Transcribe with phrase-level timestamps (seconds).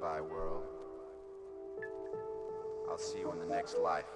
[0.00, 0.62] Goodbye, world.
[2.88, 4.06] I'll see you in the next life.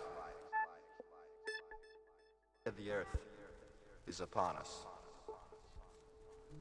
[2.65, 3.19] The earth
[4.07, 4.87] is upon us.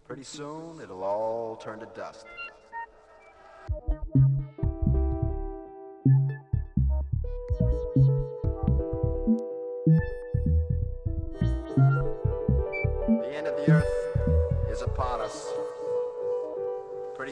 [0.05, 2.25] Pretty soon, it'll all turn to dust.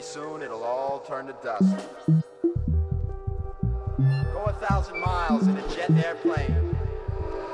[0.02, 1.76] pretty soon it'll all turn to dust.
[4.32, 6.76] Go a thousand miles in a jet airplane.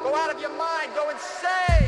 [0.02, 1.87] Go out of your mind, go insane!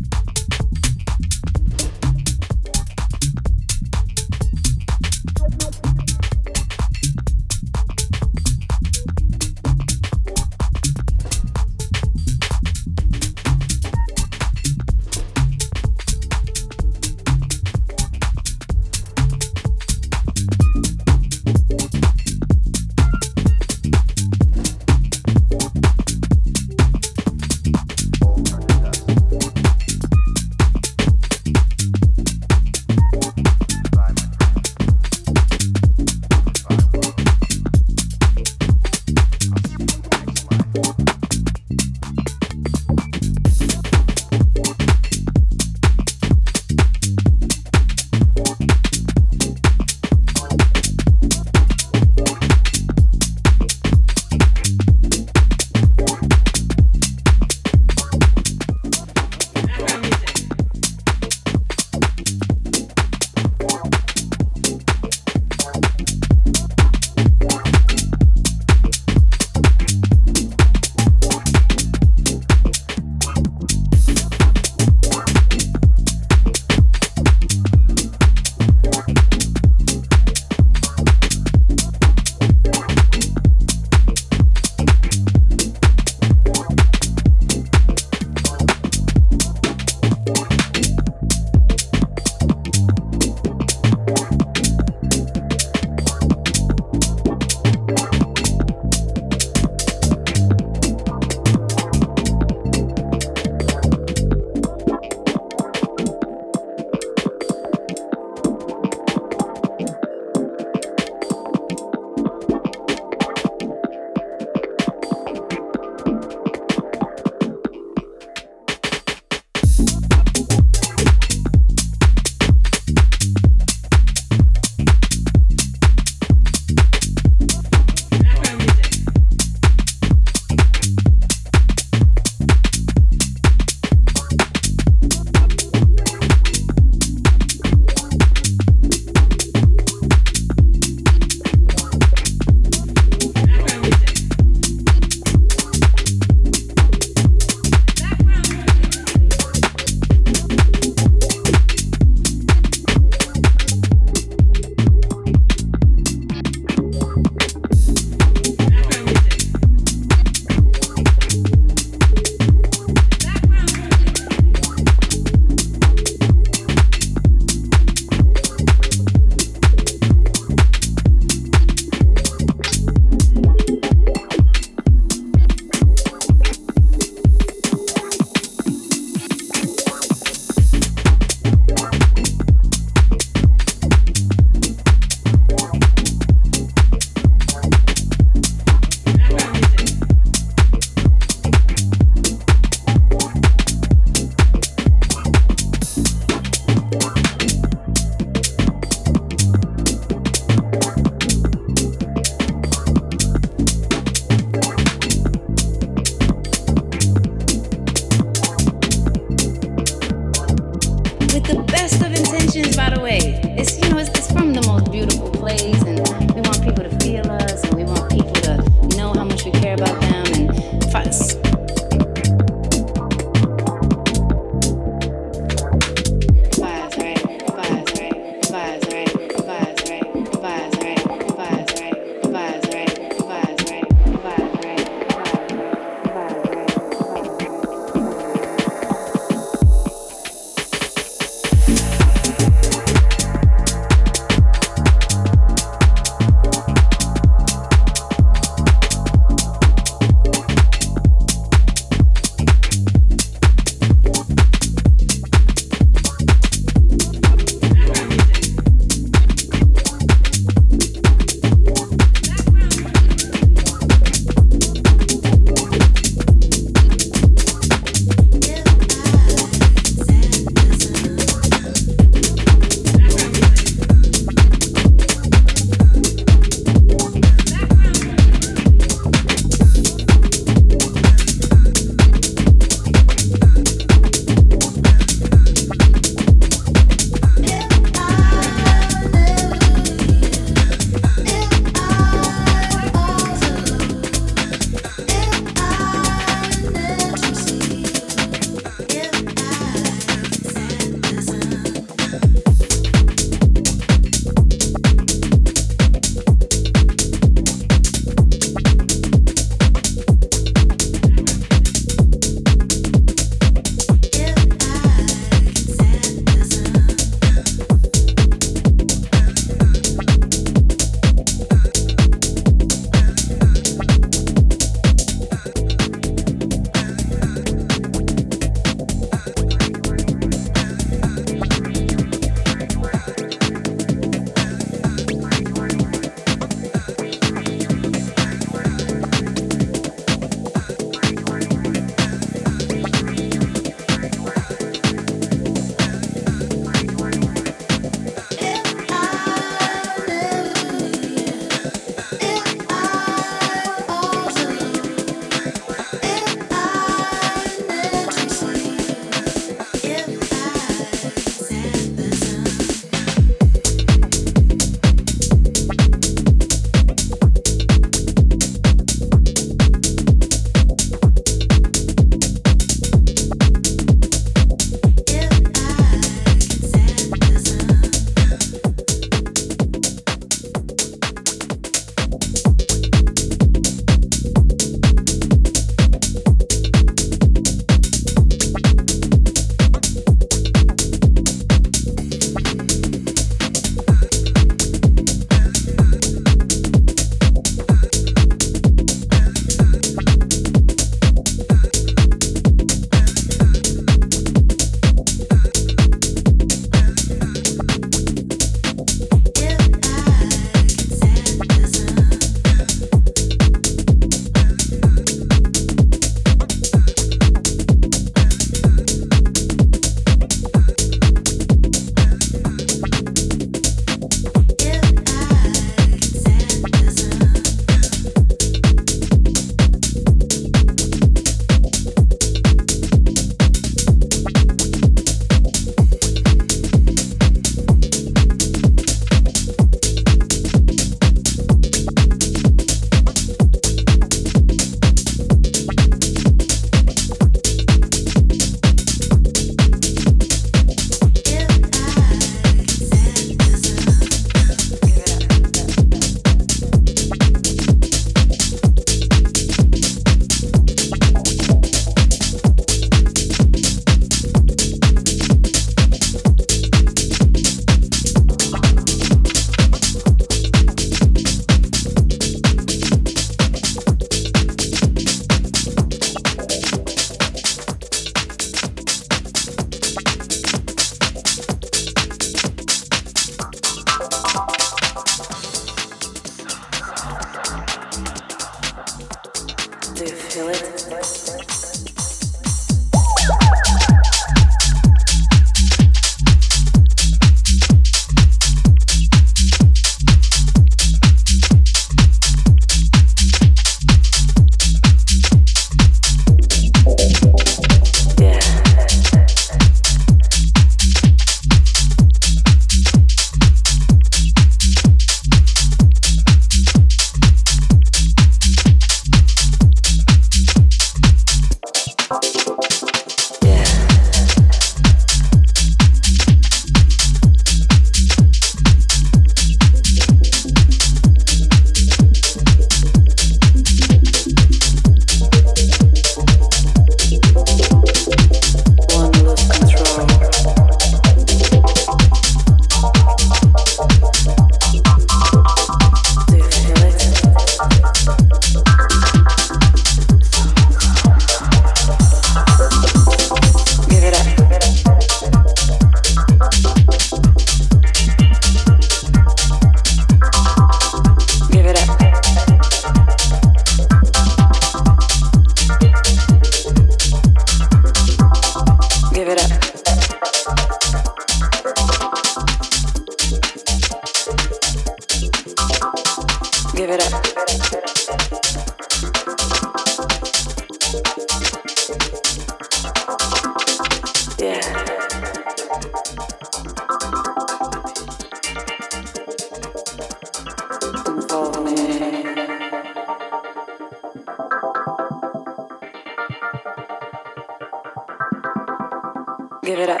[599.64, 600.00] give it up.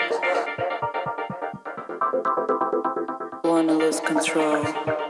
[3.44, 5.01] Wanna lose control.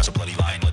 [0.00, 0.69] Dress a bloody fun